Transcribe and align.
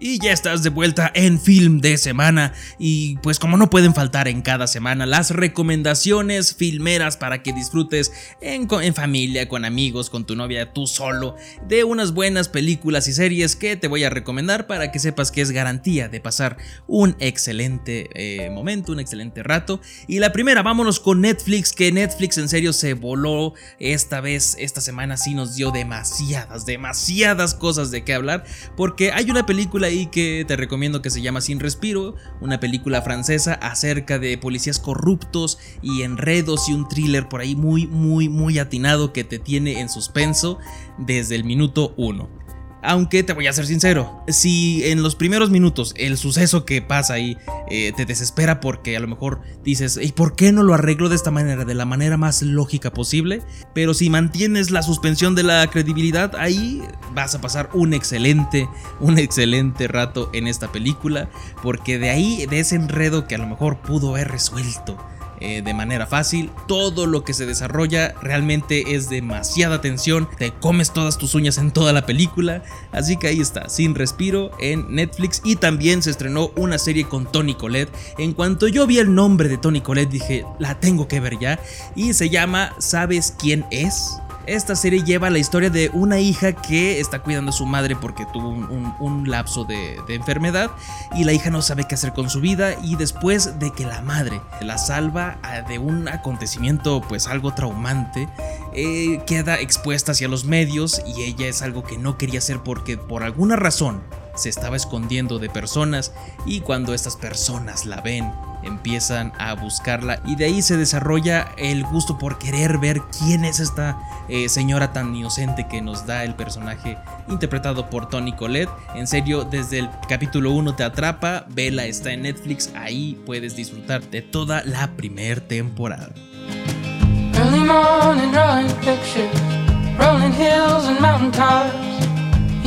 Y 0.00 0.20
ya 0.20 0.32
estás 0.32 0.62
de 0.62 0.70
vuelta 0.70 1.10
en 1.12 1.40
film 1.40 1.80
de 1.80 1.98
semana 1.98 2.52
y 2.78 3.16
pues 3.16 3.40
como 3.40 3.56
no 3.56 3.68
pueden 3.68 3.94
faltar 3.94 4.28
en 4.28 4.42
cada 4.42 4.68
semana 4.68 5.06
las 5.06 5.30
recomendaciones 5.30 6.54
filmeras 6.54 7.16
para 7.16 7.42
que 7.42 7.52
disfrutes 7.52 8.12
en, 8.40 8.68
familia, 8.94 9.48
con 9.48 9.64
amigos, 9.64 10.08
con 10.08 10.24
tu 10.24 10.36
novia, 10.36 10.72
tú 10.72 10.86
solo, 10.86 11.34
de 11.66 11.82
unas 11.82 12.12
buenas 12.14 12.48
películas 12.48 13.08
y 13.08 13.12
series 13.12 13.56
que 13.56 13.76
te 13.76 13.88
voy 13.88 14.04
a 14.04 14.10
recomendar 14.10 14.68
para 14.68 14.92
que 14.92 15.00
sepas 15.00 15.32
que 15.32 15.40
es 15.40 15.50
garantía 15.50 16.08
de 16.08 16.20
pasar 16.20 16.58
un 16.86 17.16
excelente 17.18 18.08
eh, 18.14 18.50
momento, 18.50 18.92
un 18.92 19.00
excelente 19.00 19.42
rato. 19.42 19.80
Y 20.06 20.20
la 20.20 20.32
primera, 20.32 20.62
vámonos 20.62 21.00
con 21.00 21.22
Netflix, 21.22 21.72
que 21.72 21.90
Netflix 21.90 22.38
en 22.38 22.48
serio 22.48 22.72
se 22.72 22.94
voló 22.94 23.54
esta 23.80 24.20
vez, 24.20 24.54
esta 24.60 24.80
semana 24.80 25.16
sí 25.16 25.34
nos 25.34 25.56
dio 25.56 25.72
demasiadas, 25.72 26.66
demasiadas 26.66 27.54
cosas 27.54 27.90
de 27.90 28.04
qué 28.04 28.14
hablar, 28.14 28.44
porque 28.76 29.10
hay 29.10 29.28
una 29.28 29.44
película 29.44 29.87
y 29.90 30.06
que 30.06 30.44
te 30.46 30.56
recomiendo 30.56 31.02
que 31.02 31.10
se 31.10 31.22
llama 31.22 31.40
Sin 31.40 31.60
Respiro, 31.60 32.14
una 32.40 32.60
película 32.60 33.02
francesa 33.02 33.54
acerca 33.54 34.18
de 34.18 34.38
policías 34.38 34.78
corruptos 34.78 35.58
y 35.82 36.02
enredos 36.02 36.68
y 36.68 36.72
un 36.72 36.88
thriller 36.88 37.28
por 37.28 37.40
ahí 37.40 37.56
muy, 37.56 37.86
muy, 37.86 38.28
muy 38.28 38.58
atinado 38.58 39.12
que 39.12 39.24
te 39.24 39.38
tiene 39.38 39.80
en 39.80 39.88
suspenso 39.88 40.58
desde 40.98 41.34
el 41.36 41.44
minuto 41.44 41.94
1. 41.96 42.47
Aunque 42.82 43.22
te 43.22 43.32
voy 43.32 43.46
a 43.48 43.52
ser 43.52 43.66
sincero, 43.66 44.22
si 44.28 44.84
en 44.84 45.02
los 45.02 45.16
primeros 45.16 45.50
minutos 45.50 45.94
el 45.96 46.16
suceso 46.16 46.64
que 46.64 46.80
pasa 46.80 47.14
ahí 47.14 47.36
eh, 47.70 47.92
te 47.96 48.06
desespera 48.06 48.60
porque 48.60 48.96
a 48.96 49.00
lo 49.00 49.08
mejor 49.08 49.40
dices, 49.64 49.98
¿y 50.00 50.12
por 50.12 50.36
qué 50.36 50.52
no 50.52 50.62
lo 50.62 50.74
arreglo 50.74 51.08
de 51.08 51.16
esta 51.16 51.30
manera, 51.32 51.64
de 51.64 51.74
la 51.74 51.84
manera 51.84 52.16
más 52.16 52.42
lógica 52.42 52.92
posible? 52.92 53.42
Pero 53.74 53.94
si 53.94 54.10
mantienes 54.10 54.70
la 54.70 54.82
suspensión 54.82 55.34
de 55.34 55.42
la 55.42 55.66
credibilidad, 55.68 56.36
ahí 56.36 56.82
vas 57.14 57.34
a 57.34 57.40
pasar 57.40 57.70
un 57.74 57.94
excelente, 57.94 58.68
un 59.00 59.18
excelente 59.18 59.88
rato 59.88 60.30
en 60.32 60.46
esta 60.46 60.70
película, 60.70 61.28
porque 61.62 61.98
de 61.98 62.10
ahí, 62.10 62.46
de 62.46 62.60
ese 62.60 62.76
enredo 62.76 63.26
que 63.26 63.34
a 63.34 63.38
lo 63.38 63.48
mejor 63.48 63.82
pudo 63.82 64.10
haber 64.10 64.28
resuelto 64.28 64.98
eh, 65.40 65.62
de 65.62 65.74
manera 65.74 66.06
fácil. 66.06 66.50
Todo 66.66 67.06
lo 67.06 67.24
que 67.24 67.34
se 67.34 67.46
desarrolla 67.46 68.14
realmente 68.22 68.94
es 68.94 69.08
demasiada 69.08 69.80
tensión. 69.80 70.28
Te 70.38 70.52
comes 70.52 70.92
todas 70.92 71.18
tus 71.18 71.34
uñas 71.34 71.58
en 71.58 71.70
toda 71.70 71.92
la 71.92 72.06
película. 72.06 72.62
Así 72.92 73.16
que 73.16 73.28
ahí 73.28 73.40
está, 73.40 73.68
sin 73.68 73.94
respiro 73.94 74.50
en 74.60 74.94
Netflix. 74.94 75.40
Y 75.44 75.56
también 75.56 76.02
se 76.02 76.10
estrenó 76.10 76.50
una 76.56 76.78
serie 76.78 77.04
con 77.04 77.30
Tony 77.30 77.54
Colette. 77.54 77.92
En 78.18 78.32
cuanto 78.32 78.68
yo 78.68 78.86
vi 78.86 78.98
el 78.98 79.14
nombre 79.14 79.48
de 79.48 79.58
Tony 79.58 79.80
Colette 79.80 80.10
dije, 80.10 80.44
la 80.58 80.78
tengo 80.80 81.08
que 81.08 81.20
ver 81.20 81.38
ya. 81.38 81.60
Y 81.94 82.14
se 82.14 82.30
llama 82.30 82.74
¿Sabes 82.78 83.34
quién 83.38 83.64
es? 83.70 84.18
Esta 84.48 84.76
serie 84.76 85.04
lleva 85.04 85.28
la 85.28 85.38
historia 85.38 85.68
de 85.68 85.90
una 85.92 86.20
hija 86.20 86.54
que 86.54 87.00
está 87.00 87.18
cuidando 87.18 87.50
a 87.50 87.52
su 87.52 87.66
madre 87.66 87.94
porque 87.96 88.24
tuvo 88.32 88.48
un, 88.48 89.28
lapso 89.28 89.66
de, 89.66 90.00
enfermedad 90.08 90.70
y 91.14 91.24
la 91.24 91.34
hija 91.34 91.50
no 91.50 91.60
sabe 91.60 91.84
qué 91.86 91.96
hacer 91.96 92.14
con 92.14 92.30
su 92.30 92.40
vida 92.40 92.74
y 92.82 92.96
después 92.96 93.58
de 93.58 93.70
que 93.72 93.84
la 93.84 94.00
madre 94.00 94.40
la 94.62 94.78
salva 94.78 95.36
de 95.68 95.78
un 95.78 96.08
acontecimiento 96.08 97.02
pues 97.06 97.26
algo 97.26 97.52
traumante, 97.52 98.26
eh, 98.72 99.20
queda 99.26 99.60
expuesta 99.60 100.12
hacia 100.12 100.28
los 100.28 100.46
medios 100.46 101.02
y 101.06 101.24
ella 101.24 101.46
es 101.46 101.60
algo 101.60 101.82
que 101.82 101.98
no 101.98 102.16
quería 102.16 102.38
hacer 102.38 102.60
porque 102.60 102.96
por 102.96 103.24
alguna 103.24 103.56
razón 103.56 104.02
se 104.34 104.48
estaba 104.48 104.76
escondiendo 104.76 105.38
de 105.38 105.50
personas 105.50 106.12
y 106.46 106.60
cuando 106.60 106.94
estas 106.94 107.16
personas 107.16 107.84
la 107.84 108.00
ven 108.00 108.32
empiezan 108.68 109.32
a 109.38 109.54
buscarla 109.54 110.20
y 110.24 110.36
de 110.36 110.44
ahí 110.44 110.62
se 110.62 110.76
desarrolla 110.76 111.48
el 111.56 111.84
gusto 111.84 112.18
por 112.18 112.38
querer 112.38 112.78
ver 112.78 113.00
quién 113.18 113.44
es 113.44 113.58
esta 113.58 113.98
eh, 114.28 114.48
señora 114.48 114.92
tan 114.92 115.14
inocente 115.14 115.66
que 115.68 115.82
nos 115.82 116.06
da 116.06 116.24
el 116.24 116.34
personaje 116.34 116.96
interpretado 117.28 117.90
por 117.90 118.08
Tony 118.08 118.32
Colette. 118.32 118.70
En 118.94 119.06
serio, 119.06 119.44
desde 119.44 119.80
el 119.80 119.90
capítulo 120.08 120.52
1 120.52 120.76
te 120.76 120.84
atrapa, 120.84 121.44
vela 121.48 121.86
está 121.86 122.12
en 122.12 122.22
Netflix, 122.22 122.70
ahí 122.76 123.20
puedes 123.26 123.56
disfrutar 123.56 124.02
de 124.02 124.22
toda 124.22 124.62
la 124.64 124.88
primer 124.96 125.40
temporada. 125.40 126.10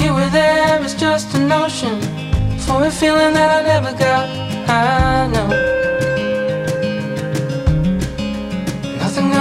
You 0.02 0.16
were 0.16 0.30
there, 0.30 0.82
it's 0.82 0.96
just 0.96 1.36
a 1.36 1.40
notion 1.40 2.02
for 2.58 2.84
a 2.86 2.92
feeling 2.92 3.34
that 3.34 3.52
I 3.52 3.68
never 3.68 3.96
got. 3.98 4.28
I 4.68 5.28
know 5.28 5.71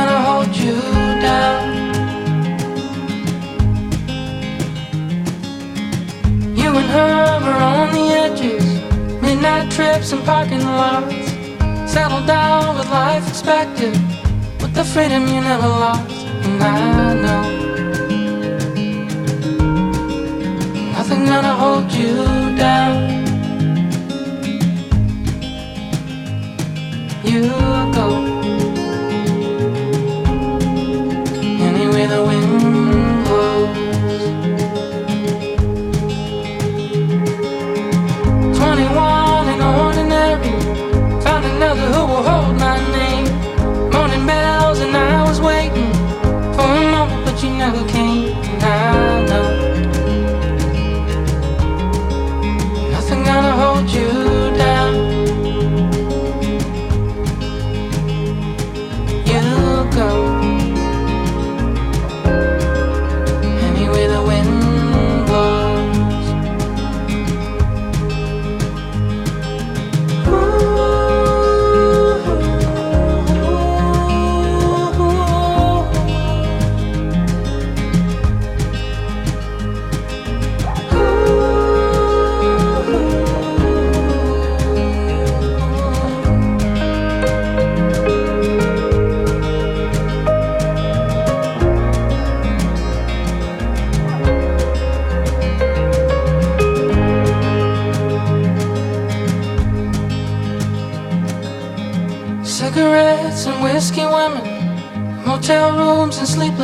gonna 0.01 0.23
hold 0.31 0.57
you 0.57 0.77
down. 1.29 1.61
You 6.61 6.71
and 6.81 6.91
her 6.97 7.41
were 7.45 7.61
on 7.75 7.87
the 7.93 8.07
edges, 8.25 8.67
midnight 9.21 9.71
trips 9.71 10.13
and 10.13 10.25
parking 10.25 10.65
lots. 10.65 11.15
Settled 11.95 12.27
down 12.27 12.79
with 12.79 12.89
life 12.91 13.27
expected, 13.29 13.95
with 14.61 14.73
the 14.75 14.85
freedom 14.85 15.23
you 15.33 15.41
never 15.41 15.69
lost. 15.69 16.27
And 16.45 16.63
I 16.63 17.15
know. 17.25 17.45
nothing 20.97 21.25
gonna 21.27 21.55
hold 21.63 21.93
you 21.93 22.17
down. 22.65 22.95
You 27.31 27.43
go 27.99 28.20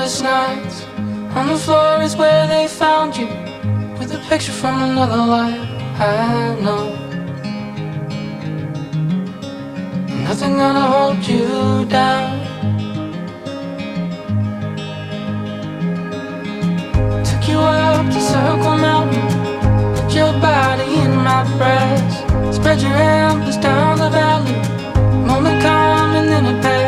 sleepless 0.08 0.22
nights. 0.22 0.84
On 1.36 1.48
the 1.48 1.56
floor 1.56 2.02
is 2.02 2.16
where 2.16 2.46
they 2.46 2.68
found 2.68 3.16
you, 3.16 3.26
with 3.98 4.14
a 4.14 4.22
picture 4.28 4.52
from 4.52 4.82
another 4.82 5.16
life. 5.16 5.68
I 5.98 6.56
know 6.60 6.94
nothing 10.24 10.56
gonna 10.56 10.86
hold 10.94 11.26
you 11.26 11.84
down. 11.86 12.38
Took 17.24 17.48
you 17.48 17.58
up 17.58 18.06
to 18.06 18.20
Circle 18.20 18.76
Mountain, 18.76 19.28
put 19.96 20.14
your 20.14 20.32
body 20.40 20.88
in 21.02 21.16
my 21.16 21.42
breast, 21.58 22.54
spread 22.54 22.80
your 22.80 22.92
arms 22.92 23.56
down 23.56 23.98
the 23.98 24.10
valley. 24.10 24.54
Moment 25.26 25.62
come 25.62 26.14
and 26.18 26.28
then 26.28 26.46
it 26.46 26.62
passed. 26.62 26.85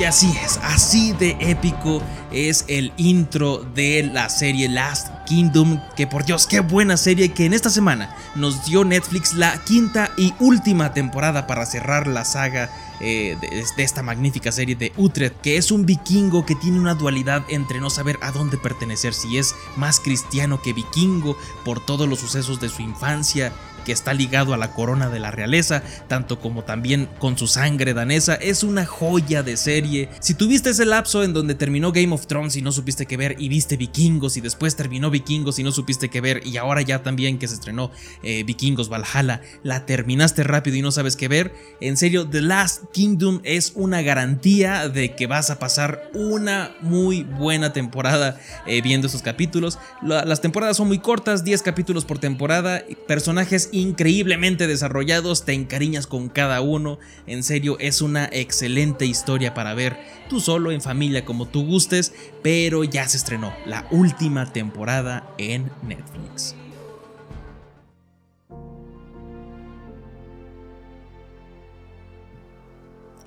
Y 0.00 0.04
así 0.04 0.34
es, 0.42 0.58
así 0.62 1.12
de 1.12 1.36
épico 1.40 2.02
es 2.32 2.64
el 2.68 2.90
intro 2.96 3.58
de 3.58 4.02
la 4.10 4.30
serie 4.30 4.66
Last 4.66 5.08
Kingdom, 5.26 5.78
que 5.94 6.06
por 6.06 6.24
Dios, 6.24 6.46
qué 6.46 6.60
buena 6.60 6.96
serie 6.96 7.34
que 7.34 7.44
en 7.44 7.52
esta 7.52 7.68
semana 7.68 8.16
nos 8.34 8.64
dio 8.64 8.82
Netflix 8.82 9.34
la 9.34 9.62
quinta 9.62 10.10
y 10.16 10.32
última 10.40 10.94
temporada 10.94 11.46
para 11.46 11.66
cerrar 11.66 12.06
la 12.06 12.24
saga 12.24 12.70
eh, 13.00 13.36
de, 13.42 13.82
esta 13.82 14.02
magnífica 14.02 14.52
serie 14.52 14.74
de 14.74 14.92
Utrecht, 14.96 15.38
que 15.42 15.58
es 15.58 15.70
un 15.70 15.84
vikingo 15.84 16.46
que 16.46 16.54
tiene 16.54 16.78
una 16.78 16.94
dualidad 16.94 17.44
entre 17.48 17.78
no 17.78 17.90
saber 17.90 18.18
a 18.22 18.32
dónde 18.32 18.56
pertenecer, 18.56 19.12
si 19.12 19.36
es 19.36 19.54
más 19.76 20.00
cristiano 20.00 20.62
que 20.62 20.72
vikingo 20.72 21.36
por 21.62 21.84
todos 21.84 22.08
los 22.08 22.20
sucesos 22.20 22.58
de 22.58 22.70
su 22.70 22.80
infancia 22.80 23.52
que 23.84 23.92
está 23.92 24.14
ligado 24.14 24.54
a 24.54 24.56
la 24.56 24.72
corona 24.72 25.08
de 25.08 25.20
la 25.20 25.30
realeza, 25.30 25.82
tanto 26.08 26.40
como 26.40 26.64
también 26.64 27.08
con 27.18 27.36
su 27.38 27.46
sangre 27.46 27.94
danesa, 27.94 28.34
es 28.34 28.62
una 28.62 28.86
joya 28.86 29.42
de 29.42 29.56
serie. 29.56 30.08
Si 30.20 30.34
tuviste 30.34 30.70
ese 30.70 30.86
lapso 30.86 31.22
en 31.22 31.32
donde 31.32 31.54
terminó 31.54 31.92
Game 31.92 32.14
of 32.14 32.26
Thrones 32.26 32.56
y 32.56 32.62
no 32.62 32.72
supiste 32.72 33.06
qué 33.06 33.16
ver 33.16 33.36
y 33.38 33.48
viste 33.48 33.76
Vikingos 33.76 34.36
y 34.36 34.40
después 34.40 34.76
terminó 34.76 35.10
Vikingos 35.10 35.58
y 35.58 35.62
no 35.62 35.72
supiste 35.72 36.08
qué 36.08 36.20
ver 36.20 36.46
y 36.46 36.56
ahora 36.56 36.82
ya 36.82 37.02
también 37.02 37.38
que 37.38 37.48
se 37.48 37.54
estrenó 37.54 37.90
eh, 38.22 38.44
Vikingos 38.44 38.88
Valhalla, 38.88 39.42
la 39.62 39.86
terminaste 39.86 40.42
rápido 40.44 40.76
y 40.76 40.82
no 40.82 40.92
sabes 40.92 41.16
qué 41.16 41.28
ver, 41.28 41.54
en 41.80 41.96
serio, 41.96 42.28
The 42.28 42.42
Last 42.42 42.84
Kingdom 42.92 43.40
es 43.44 43.72
una 43.74 44.02
garantía 44.02 44.88
de 44.88 45.14
que 45.14 45.26
vas 45.26 45.50
a 45.50 45.58
pasar 45.58 46.10
una 46.14 46.74
muy 46.80 47.24
buena 47.24 47.72
temporada 47.72 48.38
eh, 48.66 48.82
viendo 48.82 49.06
esos 49.06 49.22
capítulos. 49.22 49.78
las 50.02 50.40
temporadas 50.40 50.76
son 50.76 50.88
muy 50.88 50.98
cortas, 50.98 51.44
10 51.44 51.62
capítulos 51.62 52.04
por 52.04 52.18
temporada, 52.18 52.82
personajes 53.06 53.69
increíblemente 53.72 54.66
desarrollados, 54.66 55.44
te 55.44 55.52
encariñas 55.52 56.06
con 56.06 56.28
cada 56.28 56.60
uno, 56.60 56.98
en 57.26 57.42
serio 57.42 57.76
es 57.80 58.02
una 58.02 58.28
excelente 58.32 59.06
historia 59.06 59.54
para 59.54 59.74
ver 59.74 59.98
tú 60.28 60.40
solo, 60.40 60.70
en 60.70 60.80
familia, 60.80 61.24
como 61.24 61.46
tú 61.46 61.64
gustes, 61.64 62.12
pero 62.42 62.84
ya 62.84 63.08
se 63.08 63.16
estrenó 63.16 63.54
la 63.66 63.86
última 63.90 64.52
temporada 64.52 65.34
en 65.38 65.70
Netflix. 65.82 66.54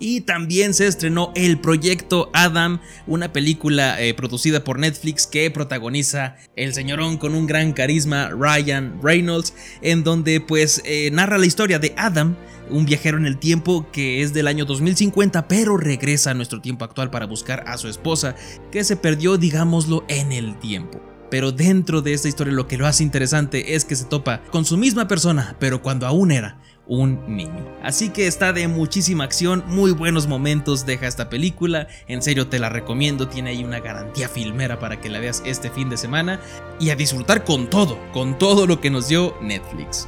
Y 0.05 0.19
también 0.19 0.73
se 0.73 0.85
estrenó 0.85 1.31
El 1.33 1.61
Proyecto 1.61 2.29
Adam, 2.33 2.81
una 3.07 3.31
película 3.31 4.01
eh, 4.01 4.13
producida 4.13 4.61
por 4.61 4.77
Netflix 4.77 5.25
que 5.25 5.49
protagoniza 5.49 6.35
el 6.57 6.73
señorón 6.73 7.15
con 7.15 7.33
un 7.33 7.47
gran 7.47 7.71
carisma, 7.71 8.27
Ryan 8.27 8.99
Reynolds, 9.01 9.53
en 9.81 10.03
donde 10.03 10.41
pues 10.41 10.81
eh, 10.83 11.09
narra 11.13 11.37
la 11.37 11.45
historia 11.45 11.79
de 11.79 11.93
Adam, 11.95 12.35
un 12.69 12.85
viajero 12.85 13.17
en 13.17 13.25
el 13.25 13.37
tiempo 13.37 13.87
que 13.93 14.21
es 14.21 14.33
del 14.33 14.47
año 14.47 14.65
2050, 14.65 15.47
pero 15.47 15.77
regresa 15.77 16.31
a 16.31 16.33
nuestro 16.33 16.59
tiempo 16.59 16.83
actual 16.83 17.09
para 17.09 17.25
buscar 17.25 17.63
a 17.65 17.77
su 17.77 17.87
esposa, 17.87 18.35
que 18.73 18.83
se 18.83 18.97
perdió, 18.97 19.37
digámoslo, 19.37 20.03
en 20.09 20.33
el 20.33 20.59
tiempo. 20.59 21.01
Pero 21.31 21.53
dentro 21.53 22.01
de 22.01 22.11
esta 22.11 22.27
historia 22.27 22.53
lo 22.53 22.67
que 22.67 22.77
lo 22.77 22.87
hace 22.87 23.03
interesante 23.03 23.73
es 23.73 23.85
que 23.85 23.95
se 23.95 24.03
topa 24.03 24.43
con 24.51 24.65
su 24.65 24.75
misma 24.75 25.07
persona, 25.07 25.55
pero 25.59 25.81
cuando 25.81 26.05
aún 26.05 26.33
era 26.33 26.59
un 26.87 27.35
niño. 27.35 27.65
Así 27.81 28.09
que 28.09 28.27
está 28.27 28.53
de 28.53 28.67
muchísima 28.67 29.23
acción, 29.23 29.63
muy 29.67 29.91
buenos 29.91 30.27
momentos 30.27 30.85
deja 30.85 31.07
esta 31.07 31.29
película, 31.29 31.87
en 32.07 32.21
serio 32.21 32.47
te 32.47 32.59
la 32.59 32.69
recomiendo, 32.69 33.27
tiene 33.27 33.51
ahí 33.51 33.63
una 33.63 33.79
garantía 33.79 34.27
filmera 34.27 34.79
para 34.79 34.99
que 34.99 35.09
la 35.09 35.19
veas 35.19 35.41
este 35.45 35.69
fin 35.69 35.89
de 35.89 35.97
semana 35.97 36.39
y 36.79 36.89
a 36.89 36.95
disfrutar 36.95 37.43
con 37.43 37.69
todo, 37.69 37.97
con 38.11 38.37
todo 38.37 38.67
lo 38.67 38.81
que 38.81 38.89
nos 38.89 39.07
dio 39.07 39.35
Netflix. 39.41 40.07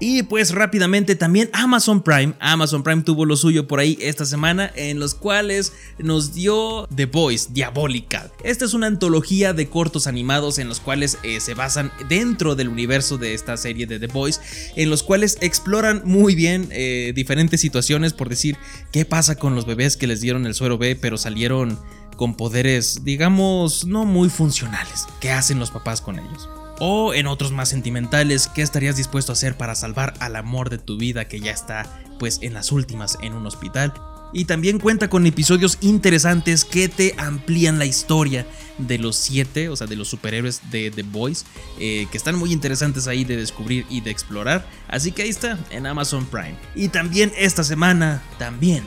Y 0.00 0.22
pues 0.22 0.52
rápidamente 0.52 1.16
también 1.16 1.50
Amazon 1.52 2.02
Prime, 2.02 2.34
Amazon 2.38 2.84
Prime 2.84 3.02
tuvo 3.02 3.24
lo 3.24 3.36
suyo 3.36 3.66
por 3.66 3.80
ahí 3.80 3.98
esta 4.00 4.24
semana 4.24 4.70
en 4.76 5.00
los 5.00 5.14
cuales 5.14 5.72
nos 5.98 6.34
dio 6.34 6.86
The 6.94 7.06
Voice 7.06 7.48
Diabolical. 7.50 8.30
Esta 8.44 8.64
es 8.64 8.74
una 8.74 8.86
antología 8.86 9.52
de 9.52 9.68
cortos 9.68 10.06
animados 10.06 10.58
en 10.58 10.68
los 10.68 10.78
cuales 10.78 11.18
eh, 11.24 11.40
se 11.40 11.54
basan 11.54 11.90
dentro 12.08 12.54
del 12.54 12.68
universo 12.68 13.18
de 13.18 13.34
esta 13.34 13.56
serie 13.56 13.86
de 13.86 13.98
The 13.98 14.06
Voice, 14.06 14.40
en 14.76 14.88
los 14.88 15.02
cuales 15.02 15.36
exploran 15.40 16.02
muy 16.04 16.36
bien 16.36 16.68
eh, 16.70 17.12
diferentes 17.14 17.60
situaciones, 17.60 18.12
por 18.12 18.28
decir, 18.28 18.56
qué 18.92 19.04
pasa 19.04 19.34
con 19.36 19.56
los 19.56 19.66
bebés 19.66 19.96
que 19.96 20.06
les 20.06 20.20
dieron 20.20 20.46
el 20.46 20.54
suero 20.54 20.78
B 20.78 20.94
pero 20.94 21.18
salieron 21.18 21.78
con 22.16 22.36
poderes, 22.36 23.04
digamos, 23.04 23.84
no 23.84 24.04
muy 24.04 24.28
funcionales. 24.28 25.06
¿Qué 25.20 25.30
hacen 25.30 25.58
los 25.58 25.70
papás 25.70 26.00
con 26.00 26.18
ellos? 26.18 26.48
O 26.80 27.12
en 27.12 27.26
otros 27.26 27.52
más 27.52 27.68
sentimentales, 27.68 28.48
¿qué 28.48 28.62
estarías 28.62 28.96
dispuesto 28.96 29.32
a 29.32 29.34
hacer 29.34 29.56
para 29.56 29.74
salvar 29.74 30.14
al 30.20 30.36
amor 30.36 30.70
de 30.70 30.78
tu 30.78 30.96
vida 30.96 31.26
que 31.26 31.40
ya 31.40 31.50
está 31.50 32.00
pues 32.18 32.38
en 32.42 32.54
las 32.54 32.72
últimas 32.72 33.18
en 33.20 33.34
un 33.34 33.46
hospital? 33.46 33.92
Y 34.32 34.44
también 34.44 34.78
cuenta 34.78 35.08
con 35.08 35.26
episodios 35.26 35.78
interesantes 35.80 36.64
que 36.64 36.88
te 36.88 37.14
amplían 37.16 37.78
la 37.78 37.86
historia 37.86 38.46
de 38.76 38.98
los 38.98 39.16
siete, 39.16 39.70
o 39.70 39.76
sea, 39.76 39.86
de 39.86 39.96
los 39.96 40.08
superhéroes 40.08 40.60
de 40.70 40.90
The 40.90 41.02
Boys, 41.02 41.46
eh, 41.80 42.06
que 42.10 42.18
están 42.18 42.36
muy 42.36 42.52
interesantes 42.52 43.06
ahí 43.06 43.24
de 43.24 43.36
descubrir 43.36 43.86
y 43.88 44.02
de 44.02 44.10
explorar. 44.10 44.68
Así 44.86 45.12
que 45.12 45.22
ahí 45.22 45.30
está, 45.30 45.58
en 45.70 45.86
Amazon 45.86 46.26
Prime. 46.26 46.56
Y 46.74 46.88
también 46.88 47.32
esta 47.38 47.64
semana, 47.64 48.22
también 48.38 48.84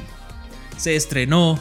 se 0.77 0.96
estrenó 0.96 1.60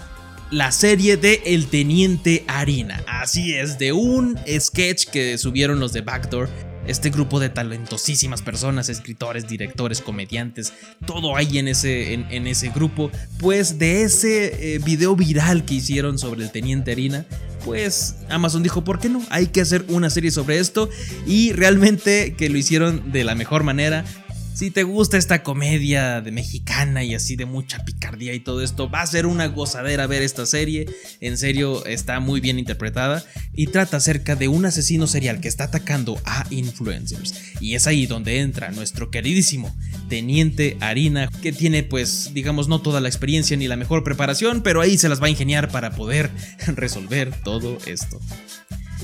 la 0.51 0.73
serie 0.73 1.17
de 1.17 1.43
El 1.47 1.67
Teniente 1.67 2.45
Harina. 2.49 3.03
Así 3.07 3.55
es, 3.55 3.79
de 3.79 3.93
un 3.93 4.39
sketch 4.59 5.07
que 5.07 5.39
subieron 5.39 5.79
los 5.79 5.93
de 5.93 6.01
Backdoor. 6.01 6.49
Este 6.87 7.11
grupo 7.11 7.39
de 7.39 7.51
talentosísimas 7.51 8.43
personas, 8.43 8.89
escritores, 8.89 9.47
directores, 9.47 10.01
comediantes, 10.01 10.73
todo 11.07 11.37
hay 11.37 11.59
en 11.59 11.69
ese, 11.69 12.15
en, 12.15 12.47
ese 12.47 12.71
grupo. 12.71 13.13
Pues 13.39 13.79
de 13.79 14.03
ese 14.03 14.75
eh, 14.75 14.79
video 14.79 15.15
viral 15.15 15.65
que 15.65 15.75
hicieron 15.75 16.19
sobre 16.19 16.43
el 16.43 16.51
Teniente 16.51 16.91
Harina, 16.91 17.27
pues 17.65 18.17
Amazon 18.29 18.63
dijo, 18.63 18.83
¿por 18.83 18.99
qué 18.99 19.09
no? 19.09 19.23
Hay 19.31 19.49
que 19.49 19.61
hacer 19.61 19.85
una 19.89 20.11
serie 20.11 20.31
sobre 20.31 20.59
esto. 20.59 20.89
Y 21.27 21.53
realmente 21.53 22.35
que 22.35 22.49
lo 22.49 22.59
hicieron 22.59 23.13
de 23.13 23.23
la 23.23 23.35
mejor 23.35 23.63
manera. 23.63 24.05
Si 24.53 24.71
te 24.71 24.83
gusta 24.83 25.17
esta 25.17 25.43
comedia 25.43 26.21
de 26.21 26.33
mexicana 26.33 27.03
y 27.03 27.15
así 27.15 27.37
de 27.37 27.47
mucha 27.47 27.85
picardía 27.85 28.35
y 28.35 28.41
todo 28.41 28.63
esto, 28.63 28.91
va 28.91 29.01
a 29.01 29.07
ser 29.07 29.25
una 29.27 29.47
gozadera 29.47 30.07
ver 30.07 30.23
esta 30.23 30.45
serie. 30.45 30.87
En 31.21 31.39
serio, 31.39 31.87
está 31.87 32.21
muy 32.21 32.41
bien 32.41 32.59
interpretada 32.59 33.25
y 33.55 33.69
trata 33.69 33.97
acerca 33.97 34.37
de 34.37 34.49
un 34.49 34.67
asesino 34.67 35.07
serial 35.07 35.41
que 35.41 35.49
está 35.49 35.65
atacando 35.65 36.21
a 36.27 36.47
influencers. 36.51 37.35
Y 37.61 37.75
es 37.75 37.87
ahí 37.87 38.07
donde 38.07 38.41
entra 38.41 38.71
nuestro 38.71 39.11
queridísimo 39.11 39.75
Teniente 40.09 40.77
Harina, 40.81 41.31
que 41.41 41.53
tiene 41.53 41.83
pues, 41.83 42.33
digamos, 42.35 42.69
no 42.69 42.83
toda 42.83 43.01
la 43.01 43.09
experiencia 43.09 43.57
ni 43.57 43.69
la 43.69 43.77
mejor 43.77 44.05
preparación, 44.05 44.63
pero 44.63 44.81
ahí 44.81 44.99
se 44.99 45.09
las 45.09 45.23
va 45.23 45.27
a 45.27 45.31
ingeniar 45.31 45.71
para 45.71 45.93
poder 45.93 46.31
resolver 46.67 47.33
todo 47.43 47.79
esto. 47.87 48.21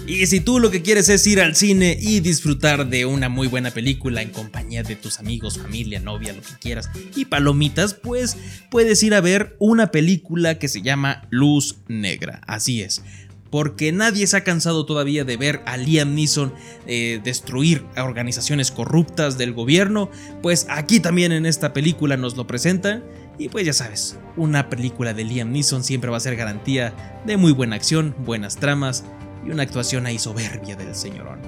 Y 0.06 0.26
si 0.26 0.40
tú 0.40 0.60
lo 0.60 0.70
que 0.70 0.82
quieres 0.82 1.08
es 1.08 1.26
ir 1.26 1.40
al 1.40 1.56
cine 1.56 1.96
y 2.00 2.20
disfrutar 2.20 2.88
de 2.88 3.06
una 3.06 3.28
muy 3.28 3.48
buena 3.48 3.70
película 3.70 4.22
en 4.22 4.30
compañía 4.30 4.82
de 4.82 4.96
tus 4.96 5.18
amigos, 5.18 5.58
familia, 5.58 6.00
novia, 6.00 6.32
lo 6.32 6.42
que 6.42 6.54
quieras, 6.60 6.90
y 7.14 7.24
palomitas, 7.24 7.94
pues 7.94 8.36
puedes 8.70 9.02
ir 9.02 9.14
a 9.14 9.20
ver 9.20 9.56
una 9.58 9.90
película 9.90 10.58
que 10.58 10.68
se 10.68 10.82
llama 10.82 11.26
Luz 11.30 11.76
Negra. 11.88 12.40
Así 12.46 12.82
es 12.82 13.02
porque 13.50 13.92
nadie 13.92 14.26
se 14.26 14.36
ha 14.36 14.44
cansado 14.44 14.84
todavía 14.86 15.24
de 15.24 15.36
ver 15.36 15.62
a 15.66 15.76
Liam 15.76 16.14
Neeson 16.14 16.52
eh, 16.86 17.20
destruir 17.22 17.84
a 17.94 18.04
organizaciones 18.04 18.70
corruptas 18.70 19.38
del 19.38 19.52
gobierno, 19.52 20.10
pues 20.42 20.66
aquí 20.68 21.00
también 21.00 21.32
en 21.32 21.46
esta 21.46 21.72
película 21.72 22.16
nos 22.16 22.36
lo 22.36 22.46
presentan. 22.46 23.04
Y 23.38 23.48
pues 23.48 23.66
ya 23.66 23.72
sabes, 23.74 24.18
una 24.36 24.70
película 24.70 25.12
de 25.12 25.24
Liam 25.24 25.52
Neeson 25.52 25.84
siempre 25.84 26.10
va 26.10 26.16
a 26.16 26.20
ser 26.20 26.36
garantía 26.36 27.22
de 27.26 27.36
muy 27.36 27.52
buena 27.52 27.76
acción, 27.76 28.14
buenas 28.24 28.56
tramas 28.56 29.04
y 29.44 29.50
una 29.50 29.62
actuación 29.62 30.06
ahí 30.06 30.18
soberbia 30.18 30.76
del 30.76 30.94
señorón. 30.94 31.40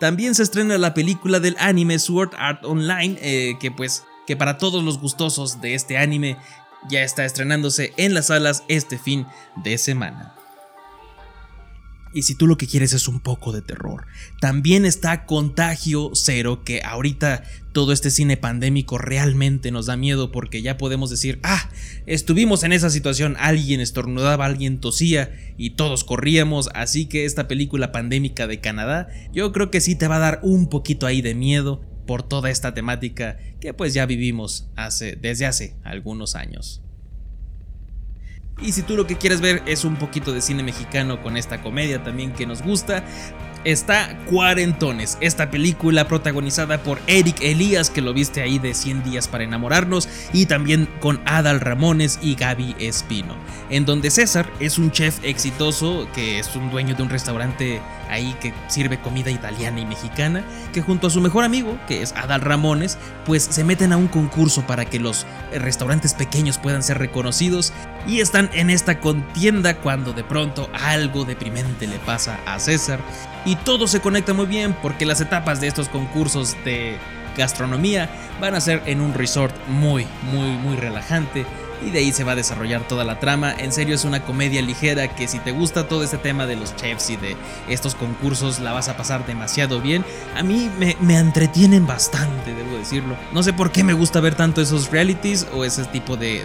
También 0.00 0.34
se 0.34 0.44
estrena 0.44 0.78
la 0.78 0.94
película 0.94 1.40
del 1.40 1.56
anime 1.58 1.98
Sword 1.98 2.30
Art 2.36 2.64
Online, 2.64 3.18
eh, 3.20 3.56
que 3.58 3.70
pues 3.70 4.04
que 4.26 4.36
para 4.36 4.58
todos 4.58 4.84
los 4.84 5.00
gustosos 5.00 5.60
de 5.60 5.74
este 5.74 5.98
anime 5.98 6.36
ya 6.88 7.02
está 7.02 7.24
estrenándose 7.24 7.92
en 7.96 8.14
las 8.14 8.26
salas 8.26 8.62
este 8.68 8.98
fin 8.98 9.26
de 9.56 9.78
semana. 9.78 10.37
Y 12.14 12.22
si 12.22 12.34
tú 12.34 12.46
lo 12.46 12.56
que 12.56 12.66
quieres 12.66 12.92
es 12.92 13.08
un 13.08 13.20
poco 13.20 13.52
de 13.52 13.62
terror, 13.62 14.06
también 14.40 14.84
está 14.84 15.26
Contagio 15.26 16.10
Cero, 16.14 16.62
que 16.64 16.82
ahorita 16.82 17.42
todo 17.72 17.92
este 17.92 18.10
cine 18.10 18.36
pandémico 18.36 18.98
realmente 18.98 19.70
nos 19.70 19.86
da 19.86 19.96
miedo 19.96 20.32
porque 20.32 20.62
ya 20.62 20.78
podemos 20.78 21.10
decir, 21.10 21.38
ah, 21.42 21.70
estuvimos 22.06 22.64
en 22.64 22.72
esa 22.72 22.90
situación, 22.90 23.36
alguien 23.38 23.80
estornudaba, 23.80 24.46
alguien 24.46 24.80
tosía 24.80 25.32
y 25.56 25.70
todos 25.70 26.04
corríamos, 26.04 26.70
así 26.74 27.06
que 27.06 27.24
esta 27.24 27.46
película 27.46 27.92
pandémica 27.92 28.46
de 28.46 28.60
Canadá, 28.60 29.08
yo 29.32 29.52
creo 29.52 29.70
que 29.70 29.80
sí 29.80 29.94
te 29.94 30.08
va 30.08 30.16
a 30.16 30.20
dar 30.20 30.40
un 30.42 30.68
poquito 30.68 31.06
ahí 31.06 31.22
de 31.22 31.34
miedo 31.34 31.82
por 32.06 32.22
toda 32.22 32.50
esta 32.50 32.74
temática 32.74 33.36
que 33.60 33.74
pues 33.74 33.92
ya 33.94 34.06
vivimos 34.06 34.70
hace, 34.76 35.14
desde 35.14 35.46
hace 35.46 35.76
algunos 35.84 36.34
años. 36.34 36.82
Y 38.60 38.72
si 38.72 38.82
tú 38.82 38.96
lo 38.96 39.06
que 39.06 39.16
quieres 39.16 39.40
ver 39.40 39.62
es 39.66 39.84
un 39.84 39.96
poquito 39.96 40.32
de 40.32 40.40
cine 40.40 40.62
mexicano 40.62 41.22
con 41.22 41.36
esta 41.36 41.62
comedia 41.62 42.02
también 42.02 42.32
que 42.32 42.46
nos 42.46 42.62
gusta, 42.62 43.04
está 43.64 44.16
Cuarentones, 44.26 45.18
esta 45.20 45.50
película 45.50 46.08
protagonizada 46.08 46.82
por 46.82 47.00
Eric 47.06 47.40
Elías, 47.40 47.90
que 47.90 48.00
lo 48.00 48.12
viste 48.12 48.42
ahí 48.42 48.58
de 48.58 48.74
100 48.74 49.04
días 49.04 49.28
para 49.28 49.44
enamorarnos, 49.44 50.08
y 50.32 50.46
también 50.46 50.88
con 51.00 51.20
Adal 51.24 51.60
Ramones 51.60 52.18
y 52.22 52.34
Gaby 52.34 52.76
Espino, 52.78 53.36
en 53.70 53.84
donde 53.84 54.10
César 54.10 54.50
es 54.60 54.78
un 54.78 54.90
chef 54.90 55.18
exitoso 55.22 56.08
que 56.14 56.38
es 56.38 56.54
un 56.56 56.70
dueño 56.70 56.94
de 56.94 57.02
un 57.02 57.10
restaurante 57.10 57.80
ahí 58.08 58.34
que 58.40 58.52
sirve 58.68 59.00
comida 59.00 59.30
italiana 59.30 59.80
y 59.80 59.86
mexicana, 59.86 60.42
que 60.72 60.82
junto 60.82 61.06
a 61.06 61.10
su 61.10 61.20
mejor 61.20 61.44
amigo, 61.44 61.78
que 61.86 62.02
es 62.02 62.12
Adal 62.12 62.40
Ramones, 62.40 62.98
pues 63.26 63.42
se 63.42 63.64
meten 63.64 63.92
a 63.92 63.96
un 63.96 64.08
concurso 64.08 64.66
para 64.66 64.84
que 64.84 64.98
los 64.98 65.26
restaurantes 65.52 66.14
pequeños 66.14 66.58
puedan 66.58 66.82
ser 66.82 66.98
reconocidos 66.98 67.72
y 68.06 68.20
están 68.20 68.50
en 68.52 68.70
esta 68.70 69.00
contienda 69.00 69.76
cuando 69.76 70.12
de 70.12 70.24
pronto 70.24 70.70
algo 70.72 71.24
deprimente 71.24 71.86
le 71.86 71.98
pasa 71.98 72.40
a 72.46 72.58
César 72.58 73.00
y 73.48 73.56
todo 73.56 73.86
se 73.86 74.02
conecta 74.02 74.34
muy 74.34 74.44
bien 74.44 74.76
porque 74.82 75.06
las 75.06 75.22
etapas 75.22 75.58
de 75.58 75.68
estos 75.68 75.88
concursos 75.88 76.54
de 76.66 76.98
gastronomía 77.34 78.10
van 78.42 78.54
a 78.54 78.60
ser 78.60 78.82
en 78.84 79.00
un 79.00 79.14
resort 79.14 79.56
muy, 79.68 80.06
muy, 80.30 80.50
muy 80.50 80.76
relajante 80.76 81.46
y 81.84 81.90
de 81.90 82.00
ahí 82.00 82.12
se 82.12 82.24
va 82.24 82.32
a 82.32 82.36
desarrollar 82.36 82.86
toda 82.86 83.04
la 83.04 83.20
trama. 83.20 83.52
En 83.52 83.72
serio 83.72 83.94
es 83.94 84.04
una 84.04 84.24
comedia 84.24 84.62
ligera 84.62 85.14
que 85.14 85.28
si 85.28 85.38
te 85.38 85.52
gusta 85.52 85.88
todo 85.88 86.02
este 86.02 86.18
tema 86.18 86.46
de 86.46 86.56
los 86.56 86.74
chefs 86.76 87.10
y 87.10 87.16
de 87.16 87.36
estos 87.68 87.94
concursos 87.94 88.60
la 88.60 88.72
vas 88.72 88.88
a 88.88 88.96
pasar 88.96 89.26
demasiado 89.26 89.80
bien. 89.80 90.04
A 90.36 90.42
mí 90.42 90.70
me, 90.78 90.96
entretienen 91.18 91.86
bastante, 91.86 92.54
debo 92.54 92.76
decirlo. 92.76 93.16
No 93.32 93.42
sé 93.42 93.52
por 93.52 93.72
qué 93.72 93.84
me 93.84 93.92
gusta 93.92 94.20
ver 94.20 94.34
tanto 94.34 94.60
esos 94.60 94.90
realities 94.90 95.46
o 95.54 95.64
ese 95.64 95.84
tipo 95.86 96.16
de, 96.16 96.44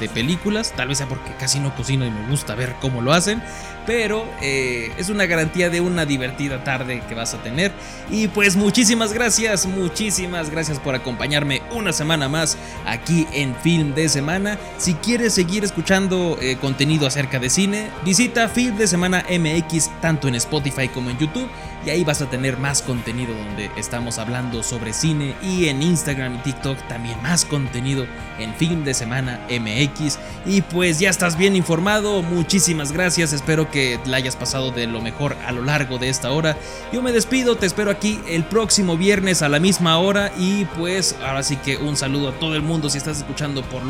de 0.00 0.08
películas. 0.08 0.72
Tal 0.76 0.88
vez 0.88 0.98
sea 0.98 1.08
porque 1.08 1.32
casi 1.38 1.60
no 1.60 1.74
cocino 1.74 2.04
y 2.06 2.10
me 2.10 2.28
gusta 2.28 2.54
ver 2.54 2.74
cómo 2.80 3.02
lo 3.02 3.12
hacen 3.12 3.42
pero 3.86 4.26
eh, 4.42 4.92
es 4.98 5.08
una 5.08 5.26
garantía 5.26 5.70
de 5.70 5.80
una 5.80 6.04
divertida 6.04 6.64
tarde 6.64 7.02
que 7.08 7.14
vas 7.14 7.32
a 7.32 7.42
tener. 7.42 7.72
Y 8.10 8.28
pues 8.28 8.56
muchísimas 8.56 9.12
gracias, 9.12 9.64
muchísimas 9.64 10.50
gracias 10.50 10.80
por 10.80 10.94
acompañarme 10.94 11.62
una 11.70 11.92
semana 11.92 12.28
más 12.28 12.58
aquí 12.84 13.26
en 13.32 13.54
Film 13.54 13.94
de 13.94 14.08
Semana. 14.08 14.58
Si 14.78 14.94
quieres 14.94 15.32
seguir 15.32 15.64
escuchando 15.64 16.36
eh, 16.40 16.56
contenido 16.60 17.06
acerca 17.06 17.38
de 17.38 17.50
cine, 17.50 17.90
visita 18.04 18.48
Film 18.48 18.76
de 18.76 18.86
Semana 18.86 19.24
MX 19.28 19.90
tanto 20.00 20.28
en 20.28 20.34
Spotify 20.34 20.88
como 20.88 21.10
en 21.10 21.18
YouTube 21.18 21.48
y 21.86 21.90
ahí 21.90 22.04
vas 22.04 22.20
a 22.20 22.28
tener 22.28 22.58
más 22.58 22.82
contenido 22.82 23.32
donde 23.32 23.70
estamos 23.76 24.18
hablando 24.18 24.62
sobre 24.62 24.92
cine 24.92 25.34
y 25.40 25.68
en 25.68 25.82
Instagram 25.82 26.34
y 26.34 26.38
TikTok 26.38 26.76
también 26.88 27.20
más 27.22 27.44
contenido 27.44 28.06
en 28.40 28.54
Film 28.54 28.84
de 28.84 28.92
Semana 28.92 29.40
MX. 29.48 30.18
Y 30.46 30.62
pues 30.62 30.98
ya 30.98 31.10
estás 31.10 31.38
bien 31.38 31.54
informado, 31.54 32.22
muchísimas 32.22 32.90
gracias, 32.90 33.32
espero 33.32 33.70
que 33.70 34.00
la 34.04 34.16
hayas 34.16 34.34
pasado 34.34 34.72
de 34.72 34.86
lo 34.88 35.00
mejor 35.00 35.36
a 35.46 35.52
lo 35.52 35.62
largo 35.62 35.98
de 35.98 36.08
esta 36.08 36.32
hora. 36.32 36.56
Yo 36.92 37.02
me 37.02 37.12
despido, 37.12 37.56
te 37.56 37.66
espero 37.66 37.90
aquí 37.90 38.20
el 38.28 38.44
próximo 38.44 38.96
viernes 38.96 39.42
a 39.42 39.48
la 39.48 39.60
misma 39.60 39.98
hora. 39.98 40.32
Y 40.38 40.64
pues 40.76 41.14
ahora 41.24 41.42
sí 41.42 41.56
que 41.56 41.76
un 41.76 41.96
saludo 41.96 42.30
a 42.30 42.32
todo 42.32 42.56
el 42.56 42.62
mundo 42.62 42.90
si 42.90 42.98
estás 42.98 43.18
escuchando 43.18 43.62
por 43.62 43.84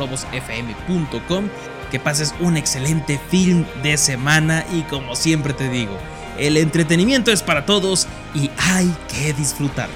lobosfm.com. 0.67 1.49
Que 1.91 2.01
pases 2.01 2.35
un 2.41 2.57
excelente 2.57 3.21
film 3.31 3.65
de 3.83 3.97
semana 3.97 4.65
y 4.73 4.83
como 4.83 5.15
siempre 5.15 5.53
te 5.53 5.69
digo, 5.69 5.97
el 6.37 6.57
entretenimiento 6.57 7.31
es 7.31 7.43
para 7.43 7.65
todos 7.65 8.09
y 8.35 8.51
hay 8.59 8.93
que 9.09 9.33
disfrutarlo. 9.33 9.95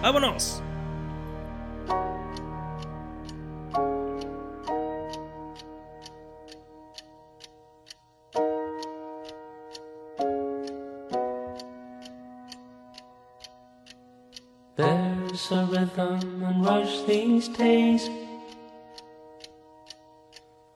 ¡Vámonos! 0.00 0.62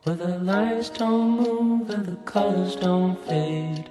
Where 0.04 0.16
the 0.16 0.38
lights 0.38 0.88
don't 0.88 1.30
move 1.42 1.90
and 1.90 2.06
the 2.06 2.16
colors 2.24 2.74
don't 2.76 3.16
fade 3.26 3.90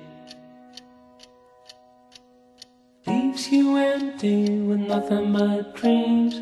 leaves 3.39 3.51
you 3.51 3.77
empty 3.77 4.59
with 4.61 4.79
nothing 4.79 5.31
but 5.31 5.75
dreams. 5.75 6.35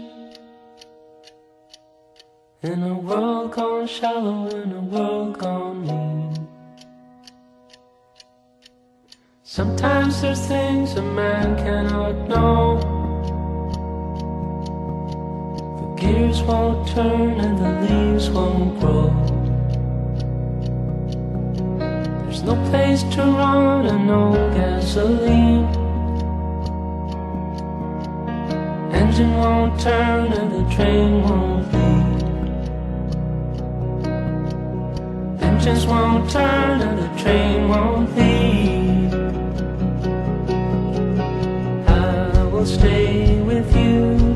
In 2.64 2.82
a 2.84 2.94
world 2.94 3.52
gone 3.52 3.88
shallow, 3.88 4.48
in 4.48 4.72
a 4.72 4.82
world 4.82 5.38
gone 5.38 5.86
mean. 5.86 6.48
Sometimes 9.44 10.22
there's 10.22 10.48
things 10.48 10.96
a 10.96 11.02
man 11.02 11.58
cannot 11.58 12.16
know. 12.28 12.80
The 15.80 16.02
gears 16.02 16.42
won't 16.44 16.88
turn 16.88 17.40
and 17.40 17.58
the 17.58 17.94
leaves 17.94 18.30
won't 18.30 18.80
grow. 18.80 19.27
No 22.48 22.56
place 22.70 23.04
to 23.04 23.22
run 23.22 23.86
and 23.88 24.08
no 24.08 24.32
gasoline. 24.54 25.68
engine 28.94 29.34
won't 29.36 29.78
turn 29.78 30.32
and 30.32 30.50
the 30.56 30.64
train 30.74 31.22
won't 31.24 31.66
leave. 31.74 32.24
Engines 35.42 35.86
won't 35.88 36.30
turn 36.30 36.82
and 36.88 36.98
the 37.00 37.10
train 37.22 37.68
won't 37.68 38.16
leave. 38.16 39.14
I 41.90 42.44
will 42.46 42.66
stay 42.66 43.42
with 43.42 43.76
you. 43.76 44.27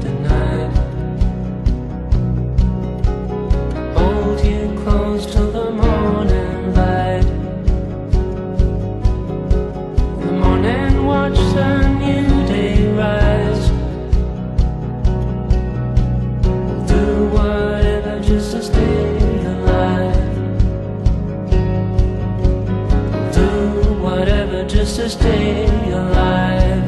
stay 25.11 25.65
alive. 25.91 26.83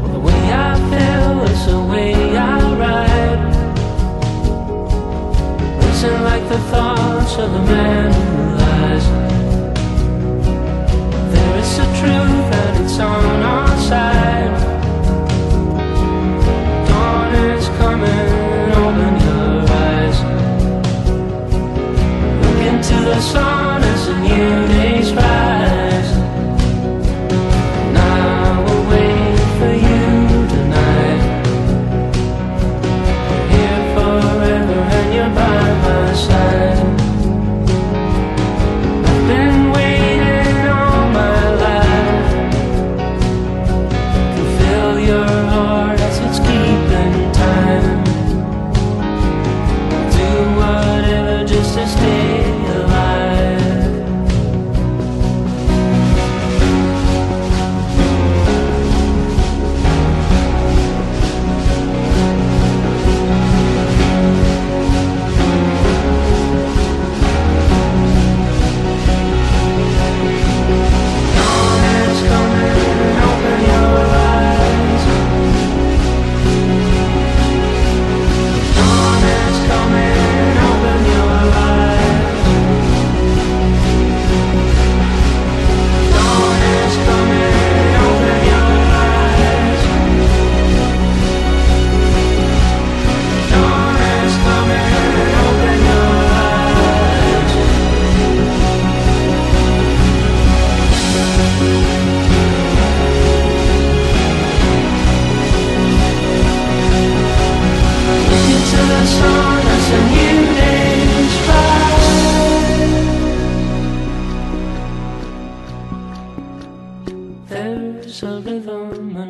Well, 0.00 0.12
the 0.12 0.20
way 0.20 0.42
I 0.52 0.74
feel 0.90 1.42
is 1.52 1.66
the 1.66 1.80
way 1.80 2.14
I 2.36 2.60
ride. 2.82 3.42
Listen 5.82 6.22
like 6.22 6.48
the 6.48 6.60
thoughts 6.70 7.38
of 7.38 7.52
a 7.52 7.62
man. 7.64 8.17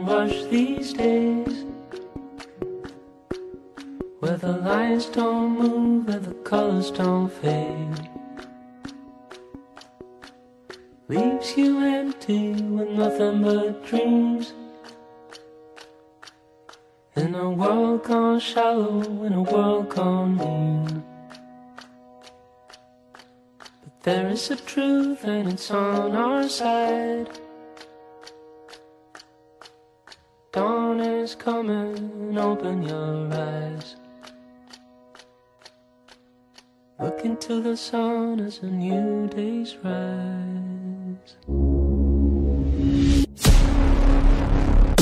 Rush 0.06 0.44
these 0.44 0.92
days. 0.92 1.64
Where 4.20 4.36
the 4.36 4.58
lines 4.58 5.06
don't 5.06 5.58
move, 5.58 6.08
and 6.08 6.24
the 6.24 6.34
colors 6.44 6.90
don't 6.90 7.30
fade. 7.30 8.08
Leaves 11.08 11.56
you 11.56 11.80
empty 11.80 12.52
with 12.52 12.90
nothing 12.90 13.42
but 13.42 13.86
dreams. 13.86 14.52
In 17.16 17.34
a 17.34 17.50
world 17.50 18.04
gone 18.04 18.38
shallow, 18.38 19.02
in 19.24 19.32
a 19.32 19.42
world 19.42 19.88
gone 19.88 20.36
mean. 20.36 21.02
But 23.58 24.02
there 24.02 24.28
is 24.28 24.50
a 24.50 24.56
truth 24.56 25.24
and 25.24 25.52
it's 25.52 25.70
on 25.70 26.14
our 26.14 26.48
side. 26.48 27.28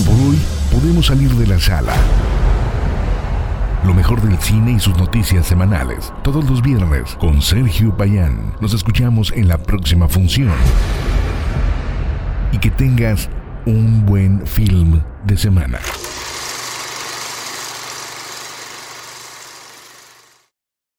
Por 0.05 0.15
hoy 0.21 0.39
podemos 0.71 1.07
salir 1.07 1.31
de 1.31 1.47
la 1.47 1.59
sala. 1.59 1.95
Lo 3.87 3.95
mejor 3.95 4.21
del 4.21 4.37
cine 4.39 4.73
y 4.73 4.79
sus 4.79 4.99
noticias 4.99 5.47
semanales, 5.47 6.13
todos 6.23 6.45
los 6.51 6.61
viernes 6.61 7.17
con 7.19 7.41
Sergio 7.41 7.97
Payán. 7.97 8.55
Nos 8.61 8.75
escuchamos 8.75 9.33
en 9.33 9.49
la 9.49 9.57
próxima 9.57 10.09
función. 10.09 10.53
Y 12.53 12.59
que 12.59 12.71
tengas 12.71 13.31
un 13.65 14.05
buen 14.05 14.47
film 14.47 15.01
de 15.27 15.37
semana. 15.37 16.06